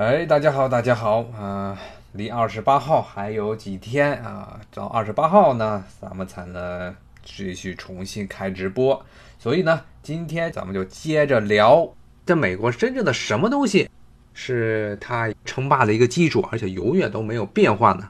[0.00, 1.78] 哎，大家好，大家好啊！
[2.12, 4.58] 离二十八号还有几天啊？
[4.72, 9.04] 到二十八号呢，咱们才能继续重新开直播。
[9.38, 11.86] 所以呢，今天咱们就接着聊，
[12.24, 13.90] 在美国真正的什么东西
[14.32, 18.08] 是它称霸的一个基础，而且永远都没有变化呢？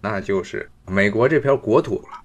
[0.00, 2.21] 那就是美国这片国土了。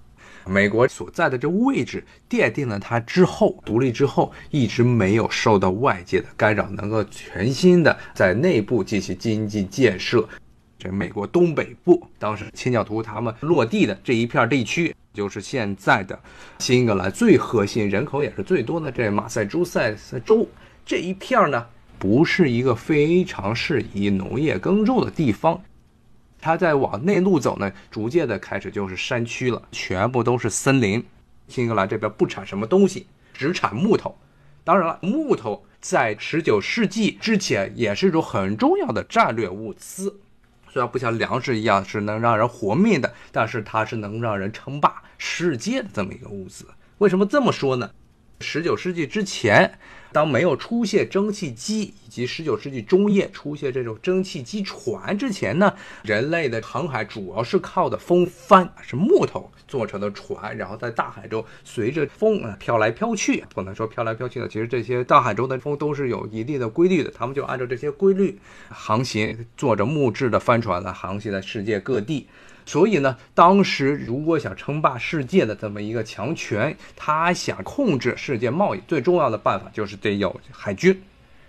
[0.48, 10.26] 美国所在的这位置奠定了它之后独立之后一直没有受到外界的干扰，能够全新的在内部进行经济建设。
[10.78, 16.18] 这美国东北部当时清教徒他们落地的这一片地区，就是现在的
[16.60, 19.94] 新英格兰最核心、人口也是最多的这马赛诸塞
[20.24, 20.48] 州
[20.86, 21.66] 这一片呢，
[21.98, 25.60] 不是一个非常适宜农业耕种的地方。
[26.48, 31.04] 它在往内陆走呢，逐渐的开始就是山区了，全部都是森林。
[31.46, 34.16] 新英格兰这边不产什么东西，只产木头。
[34.64, 40.18] 当然了，木头在十九世纪之前也是一种很重要的战略物资。
[40.72, 46.64] 虽然不像粮食一样是能让人活命的，但是它是能让人称霸世界的这么一个物资。
[46.96, 47.90] 为什么这么说呢？
[48.40, 49.78] 十九世纪之前。
[50.12, 63.44] 当没有出现蒸汽机，以及十九世纪中叶出现这种蒸汽机船之前呢，人类的航海主要是靠的风帆，是木头做成的船，然后在大海中随着风啊飘来飘去。
[63.54, 68.38] 不能说飘来飘去的，其实这些大海中的风都是有一定的规律的，他们就按照这些规律
[68.68, 72.26] 航行，坐着木质的帆船呢航行在世界各地。
[72.64, 81.02] 所以呢，当时如果想称霸世界的这么一个强权，他想控制世界贸易，最重要的办法就是得有海军。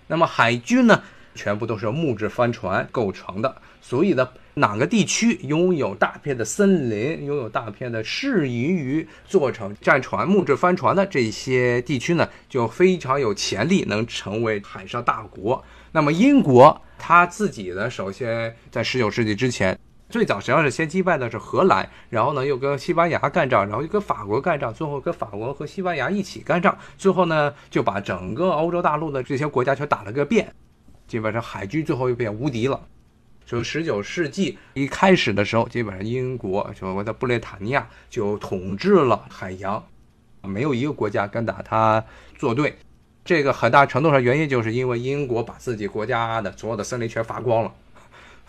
[0.06, 1.02] 那么海军呢，
[1.34, 3.56] 全部都是木质帆船构成的。
[3.80, 15.64] 所以呢，哪个地区拥有大片的森林，拥有大片的适宜于做成战船、木质帆船的这些地区呢，就非常有潜力能成为海上大国。
[15.92, 19.78] 那么英国他自己呢，首先在十九世纪之前。
[20.10, 30.52] 最早实际上是先击败的是荷兰，然后呢又跟西班牙干仗，然后又跟法国干仗，最后跟法国和西班牙一起干仗，最后呢就把整个欧洲大陆的这些国家全打了个遍，
[31.06, 32.80] 基本上海军最后又变无敌了。
[33.46, 39.84] 就十九世纪一开始的时候，基本上英国就我的布列塔尼亚就统治了海洋，
[40.42, 42.04] 没有一个国家敢打他
[42.36, 42.76] 作对。
[43.24, 47.72] 这个很大程度上原因就是因为英国把自己国家的所有的森林全伐光了。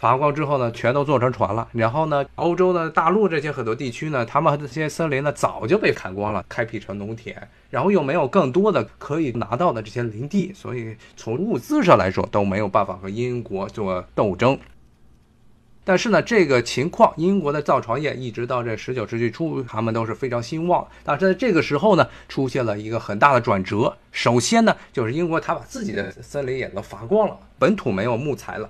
[0.01, 1.67] 伐光之后呢，全都做成船了。
[1.73, 14.57] 然后呢，欧洲的大陆这些很多地区呢，他们这些森林呢早就被砍光了，开辟成农田，然后又没有更多的可以拿到的这些林地，所以从物资上来说都没有办法和英国做斗争。
[15.83, 20.87] 但是呢，这个情况，英国的造船业一直到这十九世纪初，他们都是非常兴旺。
[21.03, 23.95] 但是在这个时候呢，出现了一个很大的转折。
[24.11, 28.67] 首先呢，就是英国他把自己的森林也都伐光了，本土没有木材了。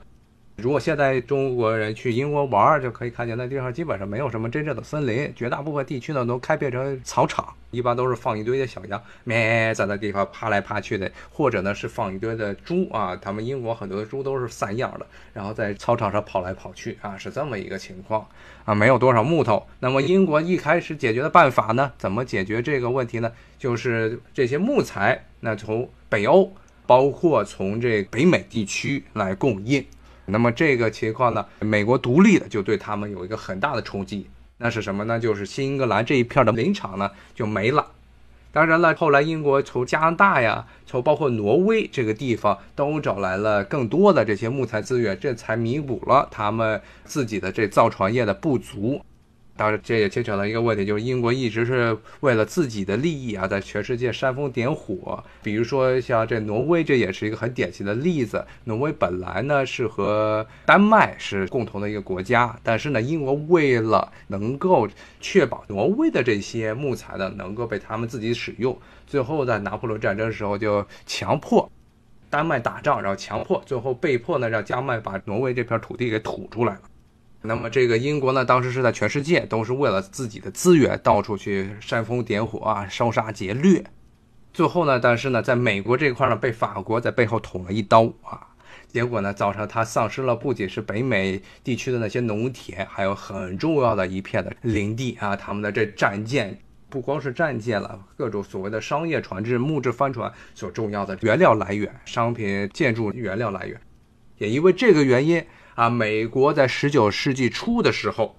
[0.62, 18.28] 如果现在中国人去英国玩，就可以看见那地方基本上没有什么真正的森林，绝大部分地区呢都开变成草场，一般都是放一堆的小羊咩在那地方爬来爬去的，或者呢是放一堆的猪啊，他们英国很多的猪都是散养的，然后在操场上跑来跑去啊，是这么一个情况
[18.64, 19.66] 啊，没有多少木头。
[19.80, 23.32] 那么英国一开始解决的办法呢，怎么解决这个问题呢？
[23.58, 26.54] 就是这些木材，那从北欧，
[26.86, 29.84] 包括从这北美地区来供应。
[30.26, 34.28] 那么这个情况呢，美国独立的就对他们有一个很大的冲击。
[34.58, 35.20] 那是什么呢？
[35.20, 37.86] 就是新英格兰这一片的林场呢就没了。
[38.54, 49.02] 当然了，后来英国从加拿大呀，从包括挪威这个地方都找来了更多的这些木材资源，这才弥补了他们自己的这造船业的不足。
[49.58, 55.24] 当然，这也牵扯到一个问题，就是英国一直是为了自己的利益啊，在全世界煽风点火。
[55.44, 58.44] 比如说，像这挪威，这也是一个很典型的例子。
[58.64, 64.88] 挪威本来呢是和丹麦是共同的一个国家，但是呢，英国为了能够
[65.20, 68.76] 确保挪威的这些木材呢能够被他们自己使用，
[69.06, 71.70] 最后在拿破仑战争的时候就强迫
[72.30, 76.82] 丹麦打仗，然后强迫，最后被迫呢让丹麦把挪威这片土地给吐出来了。
[77.44, 83.84] 那么这个英国呢，当时是在全世界都是为了自己的资源到处去煽风点火啊，烧杀劫掠。
[84.54, 88.46] 最后呢，但是呢，在美国这块呢，被法国在背后捅了一刀啊，
[88.88, 95.36] 结果呢，造成他丧失了不仅是北美地区的那些农田，还有很重要的一片的林地啊。
[95.36, 96.56] 他们的这战舰
[96.90, 103.82] 不光是战舰了，各种所谓的商业船只、木质帆船所重要的原料来源、商品、建筑原料来源，
[104.38, 105.44] 也因为这个原因。
[105.76, 108.36] 啊，美国在十九世纪初的时候，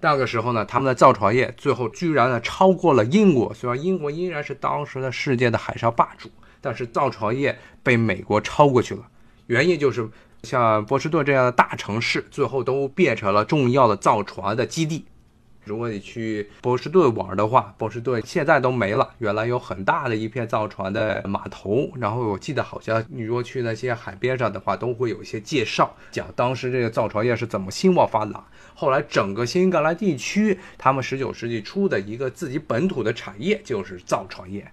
[0.00, 3.54] 那个时候呢，他们的造船业最后居然呢超过了英国。
[3.54, 6.30] 虽然英国依然是当时的世界的海上霸主，
[6.60, 9.02] 但是造船业被美国超过去了。
[9.46, 10.08] 原因就是
[10.42, 15.04] 像波士顿这样的大城市，最后都变成了重要的造船的基地。
[15.64, 19.08] 如果你去波士顿玩的话，波士顿现在都没了。
[19.18, 28.44] 原来有很大的一片造船的码头，然后我记得好像你如果去那些海边上的话，都会有一些介绍，讲当时这个造船业是怎么兴旺发达。
[28.74, 34.70] 后来整个新英格兰地区，他们十九世纪初的一个自己本土的产业就是造船业。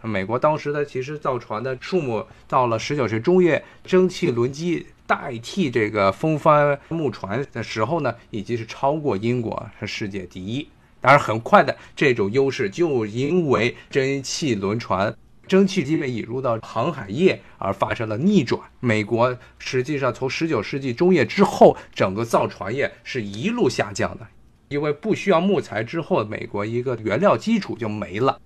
[0.00, 4.86] 美国当时的其实造船的数目到了十九世纪中叶，蒸汽轮机。
[5.12, 10.66] 代替这个风帆木船的时候呢，已经是超过英国是世界第一。
[11.02, 15.14] 当然，很快的这种优势就因为蒸汽轮船、
[15.46, 18.58] 蒸汽机被引入到航海业而发生了逆转。
[18.80, 24.26] 美国实际上从十九世纪中叶之后，整个造船业是一路下降的，
[24.70, 28.40] 因为不需要木材之后，美国一个原料基础就没了。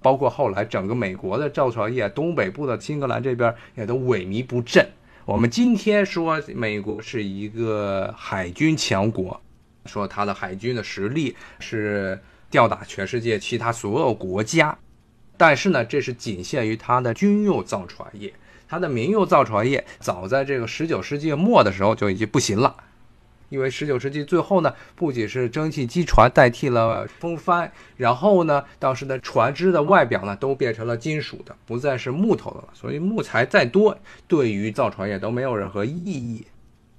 [0.00, 4.88] 包括后来整个美国的造船业，东北部的新格兰这边也都萎靡不振。
[5.24, 9.40] 我们今天说美国是一个海军强国，
[9.86, 12.20] 说它的海军的实力是
[12.50, 14.76] 吊打全世界其他所有国家，
[15.36, 18.34] 但是呢，这是仅限于它的军用造船业，
[18.68, 22.74] 它的民用造船业早在这个十九世纪末的时候就已经不行了。
[23.52, 32.68] 因为十九世纪最后呢，不仅是蒸汽机船代替了风帆，然后呢，当时的船只的外表呢都变成了金属的，不再是木头的了。
[32.72, 33.94] 所以木材再多，
[34.26, 36.46] 对于造船业都没有任何意义。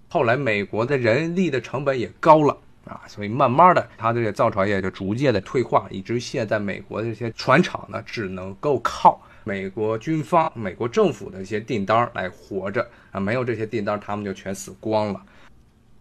[0.09, 15.19] 后来美国的人力的成本也高了啊，所以慢慢的，它这个造船业就逐渐的退化，以至于现在美国的这些船厂呢，只能够靠美国军方、美国政府的一些订单来活着啊，没有这些订单，他们就全死光了。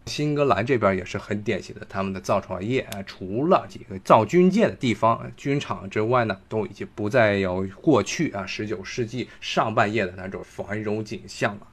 [0.07, 11.67] 新英格兰这边也是很典型的，他们的造船业啊，除了几个造军舰的地方、军厂之外呢，都已经不再有过去啊十九世纪上半叶的那种繁荣景象了。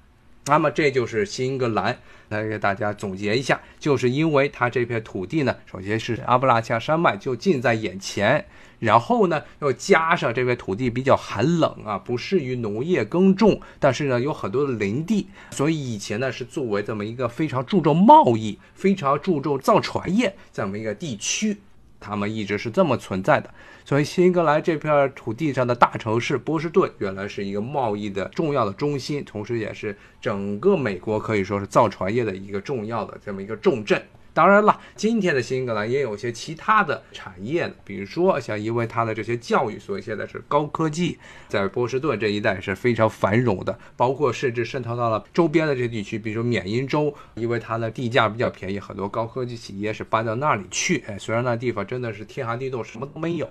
[0.45, 2.00] 那么这就是新英格兰，
[2.30, 8.45] 来给大家总结一下，就是因为它这片土地呢，首先是阿布拉恰山脉就近在眼前。
[8.80, 21.57] 然后呢，又加上这片土地比较寒冷啊，不适于农业耕种，但是呢，有很多的林地，所以以前呢是作为这么一个非常注重贸易、非常注重造船业这么一个地区，
[22.00, 23.54] 他们一直是这么存在的。
[23.86, 34.01] 所以，新英格兰这片土地上的大城市波士顿，原来是一个贸易的重要的中心，同时也是整个美国可以说是造船业的一个重要的这么一个重镇。
[34.39, 41.19] 当然了，今天的新英格兰也有些其他的产业呢，比如说像因为它的这些教育，所以现在是高科技，
[41.50, 51.03] 在波士顿这一带是非常繁荣的，包括甚至渗透到了周边的这些地区，比如说缅因州，因为它的地价比较便宜，很多高科技企业是搬到那里去。
[51.06, 53.50] 哎，虽然那地方真的是天寒地冻，什么都没有，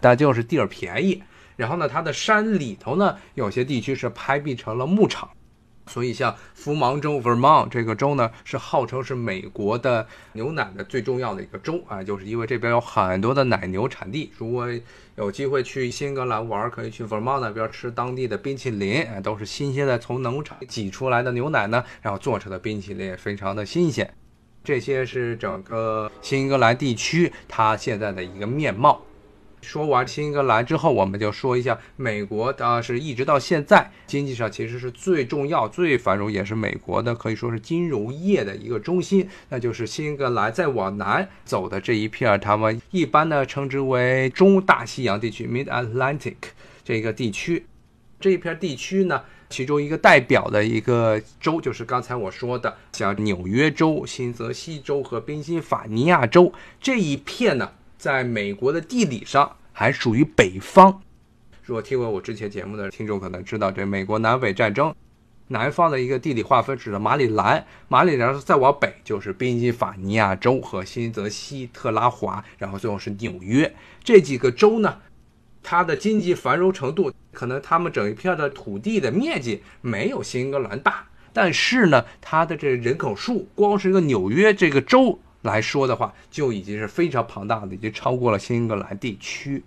[0.00, 1.20] 但就是地儿便宜。
[1.56, 5.28] 然后呢，它的山里头呢，有些地区是拍辟成了牧场。
[5.88, 14.30] 所以，像福芒州 （Vermont） 这个州呢，是号称是美国的牛奶的最重要的一个州啊，就是因为这边有很多的奶牛产地。
[14.36, 14.68] 如果
[15.16, 24.14] 有机会去新英格兰玩，可以去 Vermont 那边吃当地的冰淇淋，啊，都是新鲜的从农场挤出来的牛奶呢，然后做成的冰淇淋，非常的新鲜。
[24.62, 29.02] 这些是整个新英格兰地区它现在的一个面貌。
[29.60, 46.36] 说完新英格兰之后，我们就说一下美国啊，是一直到现在经济上其实是最重要、最繁荣，也是美国的可以说是金融业的一个中心，那就是新英格兰再往南走的这一片，他们一般呢称之为中大西洋地区 （Mid Atlantic）
[46.84, 47.66] 这个地区。
[48.20, 57.72] 这一片地区呢，其中一个代表的一个州就是刚才我说的，像纽约州、新泽西州和宾夕法尼亚州这一片呢。
[57.98, 61.02] 在美国的地理上还属于北方。
[61.64, 64.94] 如果听过我之前节目的听众可能知道，这美国南北战争，
[65.48, 74.98] 南方的一个地理划分指的马里兰，马里兰再往北就是宾夕法尼亚州和新泽西特拉华，然后最后是纽约这几个州呢，
[75.62, 85.18] 它的经济繁荣程度，可能他们整一片的土地的面积没有新英格兰大，但是呢，它的这人口数，光是一个纽约这个州。
[85.48, 89.64] 来说的话，就已经是非常庞大的，已经超过了新英格兰地区。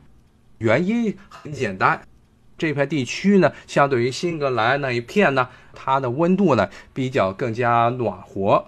[0.59, 1.99] 原因很简单，
[2.57, 8.63] 这片地区呢，相对于新英格兰那一片呢，它的温度呢比较更加暖和，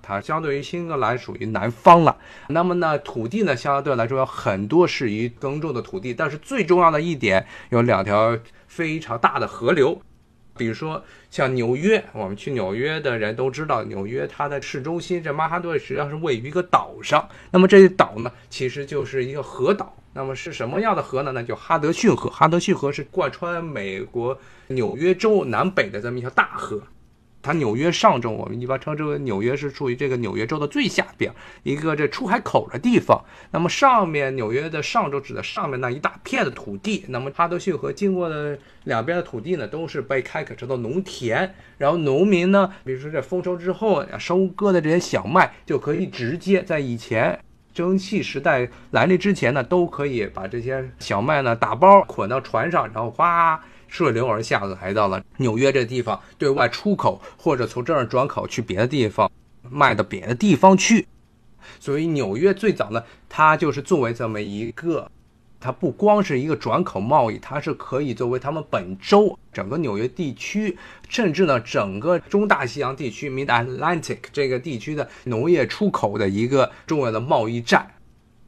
[0.00, 2.16] 它相对于新英格兰属于南方了。
[2.48, 10.00] 那么呢，土地呢相对来说有很多适宜耕种的土地，但是最重要的一点有两条非常大的河流。
[10.56, 17.28] 比如说像纽约，我们去纽约的人都知道，纽约它的市中心这曼哈顿实际上是位于一个岛上。
[17.50, 19.94] 那么这些岛呢，其实就是一个河岛。
[20.12, 21.32] 那么是什么样的河呢？
[21.32, 22.30] 那就哈德逊河。
[22.30, 26.82] 哈德逊河是贯穿美国纽约州南北的这么一条大河。
[27.46, 33.24] 它纽约上州，我们一般称之为纽约是处于这个纽约州的最下边一个这出海口的地方。
[33.52, 41.54] 那么上面纽约的上州指的上面那一大片的土地，那么哈德逊河经过的两边的土地呢，都是被开垦成的农田。
[41.78, 47.38] 然后农民呢，比如说这丰收之后收割的这些小麦，就可以直接在以前
[47.72, 53.62] 蒸汽时代来临之前呢，都可以把这些小麦呢打包捆到船上，然后哗。
[53.88, 59.30] 顺流而下来到了纽约这地方，对外出口或者从这儿转口去别的地方
[59.62, 61.06] 卖到别的地方去。
[61.80, 65.10] 所以纽约最早呢，它就是作为这么一个，
[65.58, 70.78] 它不光是一个转口贸易，它是可以作为他们本州整个纽约地区，
[71.08, 77.94] 甚至呢整个中大西洋地区 （Mid Atlantic） 这个地区的农业出口的一个重要的贸易站。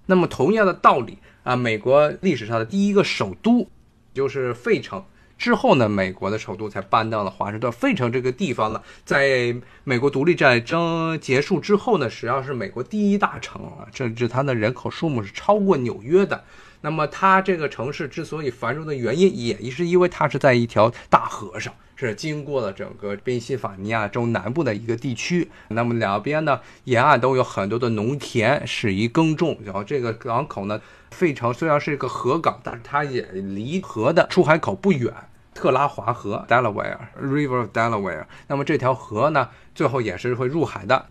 [0.07, 3.68] 那么同样的道理啊，美国历史上的第一个首都
[4.14, 5.04] 就是费城。
[5.38, 7.71] 之后呢，美国的首都才搬到了华盛顿。
[7.73, 16.45] 费城这个地方呢，在美国独立战争结束之后呢，实际上是美国第一大城啊，甚至它的人口数目是超过纽约的。
[16.80, 21.73] 那么它这个城市之所以繁荣的原因，也是因为它是在一条大河上，
[22.07, 25.50] 是经过了整个宾夕法尼亚州南部的一个地区。
[25.69, 29.59] 那么两边呢，沿岸都有很多的农田，适宜耕种。
[29.64, 35.12] 然后这个港口呢，费城虽然是一个河港，但是它也离河的出海口不远。
[35.55, 41.07] 特拉华河 （Delaware River of Delaware），那么这条河呢，最后也是会入海的。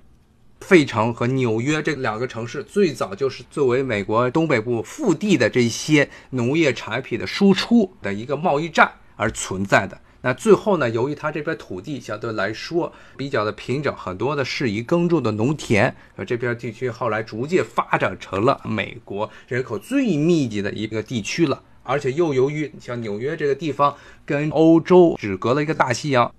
[0.61, 9.99] 费城和纽约这两个城市最早就是作为美国东北部腹地的这些农业产品的输出的一个贸易站而存在的。
[10.21, 21.63] 那最后呢，由于它这片土地相对来说比较的平整，很多的适宜耕种的农田，而这片地区后来逐渐发展成了美国人口最密集的一个地区了。
[21.83, 23.95] 而且又由于像纽约这个地方
[24.25, 26.33] 跟欧洲只隔了一个大西洋，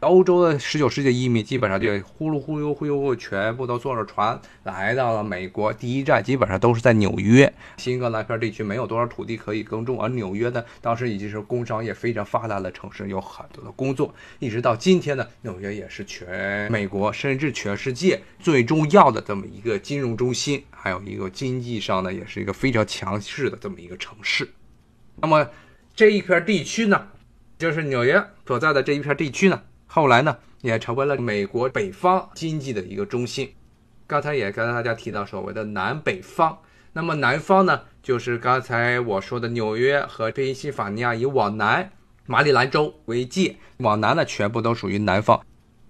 [0.00, 5.70] 欧洲的十九世纪移民基本上就呼噜呼悠呼悠，全部都坐着船来到了美国。
[5.74, 7.52] 第一站基本上都是在纽约。
[7.76, 14.14] 新英格兰片地区没有多少土地可以耕种，而纽约呢，当时已经是工商业非常发达的城市，有很多的工作。
[14.38, 24.48] 一直到今天呢，纽约也是全美国甚至全世界最重要的这么一个金融中心，还有一个经济上呢，也是一个非常强势的这么一个城市。
[25.16, 25.46] 那么
[25.94, 27.08] 这一片地区呢，
[27.58, 33.52] 就是纽约所在的这一片地区呢，后来呢也成为了美国北方经济的一个中心。
[34.06, 36.56] 刚才也跟大家提到所谓的南北方，
[36.92, 41.90] 那么南方呢，就是刚才我说的纽约和宾夕法尼亚以往南
[42.26, 45.44] 马里兰州为界，往南呢全部都属于南方。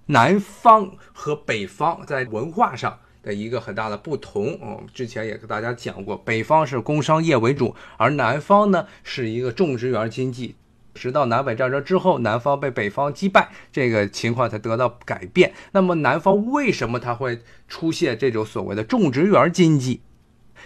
[0.06, 2.98] 南方和北方在文化上。
[3.22, 10.56] 的一个很大的不同，嗯，之前也跟大家讲过，北方是工商业为主，而南方呢是一个种植园经济。
[11.00, 15.54] 直到南北战争之后，南方被北方击败，这个情况才得到改变。
[15.72, 20.02] 那么南方为什么它会出现这种所谓的种植园经济？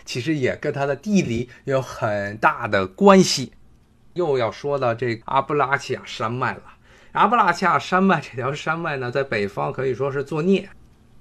[0.05, 3.53] 其实也跟它的地理有很大的关系。
[4.15, 6.63] 又要说到这阿布拉契亚山脉了。
[7.13, 10.69] 阿布拉契亚山脉这条山脉呢，在北方可以说是作孽。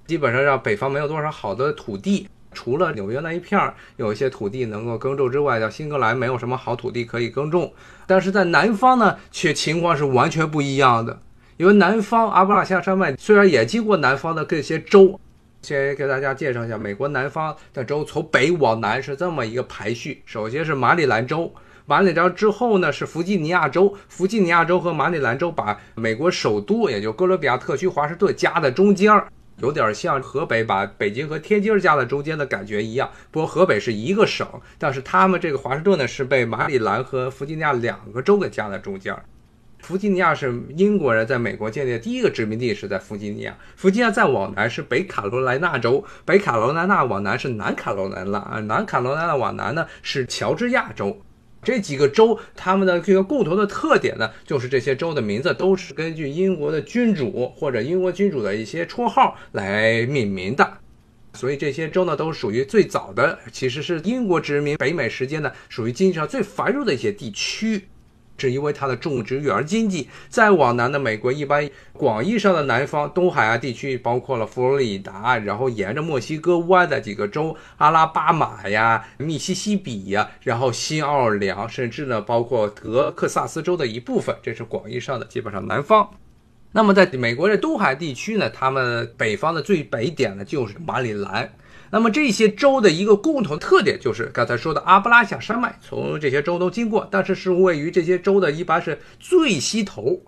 [0.07, 7.73] 基本上让北方没有多少好的土地，除了纽约那一片儿有一些土地能够耕种之外，叫新格兰没有什么好土地可以耕种。
[8.07, 11.19] 但是在南方呢，却情况是完全不一样的。
[11.57, 15.19] 因为南方阿布拉契亚山脉虽然也经过南方的这些州，
[15.61, 21.53] 先给大家介绍一下美国南方的州，从北往南是这么一个排序：首先是马里兰州，
[21.85, 29.27] 马里兰州之后呢是弗吉尼亚州，弗吉尼亚州和马里兰州把美国首都也就哥伦比亚特区华盛顿夹在中间儿。
[29.57, 39.15] 有点像河北把北京和天津夹在中间的感觉一样，不过河北是一个省，但是他们这个华盛顿呢是被马里兰和弗吉尼亚两个州给夹在中间。
[39.79, 43.53] 弗吉尼亚是英国人在美国建立的第一个殖民地，是在弗吉尼亚。
[43.75, 51.21] 弗吉尼亚再往南是北卡罗来纳州，北卡罗来纳往南是南卡罗来纳，啊，南卡罗来纳往南呢是乔治亚州。
[51.63, 60.77] 这几个州，他们的这个共同的特点呢，就是这些州的名字都是根据英国的君主或者英国君主的一些绰号来命名的，
[61.33, 67.87] 所以这些州呢，都属于最早的，其实是英国殖民北美时间呢，属于经济上最繁荣的一些地区。
[68.37, 86.09] 是因为它的种植园经济，再往南的美国，一般广义上的南方东海岸地区，包括了佛罗里达，然后沿着墨西哥湾的几个州，阿拉巴马呀、密西西比呀，然后新奥尔良，甚至呢，包括德克萨斯州的一部分，这是广义上的基本上南方。
[86.73, 91.53] 那么在美国的东海地区呢，他们北方的最北点呢，就是马里兰。
[91.93, 100.19] 那么这些州的一个共同特点就是刚才说的阿布拉夏山脉从这些州都经过，但是是位于这些州的一般是最西头，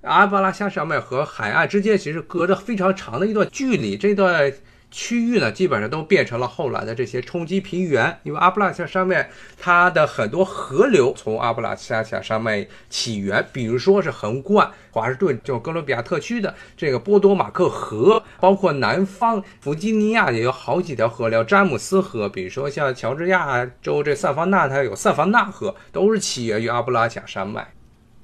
[0.00, 4.52] 阿布拉夏山脉和海岸之间其实隔着非常长的一段距离，这段。
[4.92, 27.72] 区域呢，基本上都变成了后来的这些冲积平原，因为阿布拉恰山脉它的很多河流从阿布拉恰恰山脉起源，比如说是横贯华盛顿就哥伦比亚特区的这个波多马克河，包括南方弗吉尼亚也有好几条河流，詹姆斯河，比如说像乔治亚州这萨凡纳，它有萨凡纳河，都是起源于阿布拉恰山脉。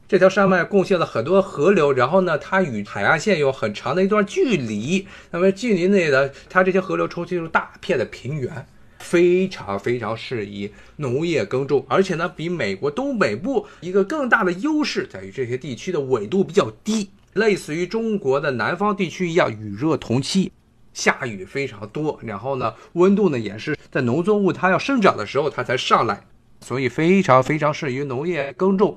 [0.08, 5.06] 这条山脉贡献了很多河流，然后呢，它与海岸线有很长的一段距离。
[5.30, 8.66] 那么距离内的，它这些河流冲击出大片的平原，
[9.00, 11.84] 非常非常适宜农业耕种。
[11.90, 20.50] 而且呢，比美国东北部一个更大的优势在于这些地区的纬度比较低，类似于中国的南方地区一样，雨热同期，
[20.94, 22.18] 下雨非常多。
[22.22, 26.24] 然后呢，温度呢也是在农作物它要生长的时候它才上来，
[26.62, 28.96] 所以非常非常适宜农业耕种。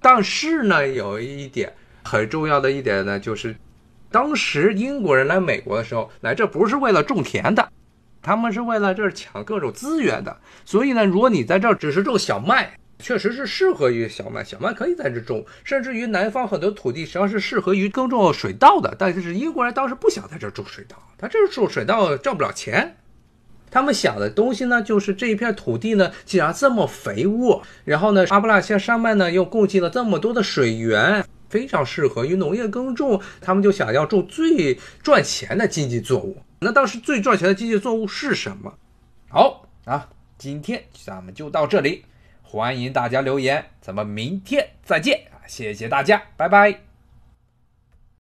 [0.00, 1.72] 但是呢，有一点
[2.04, 3.54] 很重要的一点呢，就是
[4.10, 7.68] 当时英国人来美国的时候，来这不是为了种田的，
[8.22, 10.36] 他们是为了这儿抢各种资源的。
[10.64, 18.94] 所以呢，如果你在这儿只是种小麦，确实是适合于小麦，小麦可以在这种，甚至于南方很多土地实际上是适合于耕种水稻的。
[18.98, 22.96] 但是英国人当时不想在这儿种水稻，他这儿种水稻挣不了钱。
[23.70, 33.20] 他们想的东西呢，就是这一片土地呢，既然这么肥沃，然后呢，阿布拉契亚山脉呢又供给了这么多的水源，非常适合于农业耕种。
[33.40, 36.36] 他们就想要种最赚钱的经济作物。
[36.60, 38.72] 那当时最赚钱的经济作物是什么？
[39.28, 40.08] 好啊，
[40.38, 42.04] 今天咱们就到这里，
[42.42, 45.44] 欢迎大家留言，咱们明天再见啊！
[45.46, 46.87] 谢谢大家，拜拜。